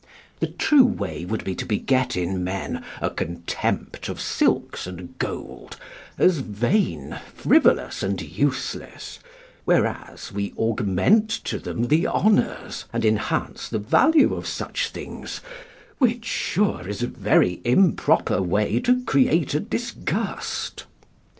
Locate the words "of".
4.09-4.19, 14.33-14.47